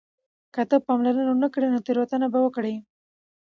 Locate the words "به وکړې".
2.33-2.75